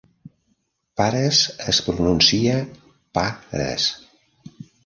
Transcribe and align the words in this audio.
"Pares" 1.01 1.41
és 1.73 1.83
pronuncia 1.89 2.57
"pah-res. 3.19 3.91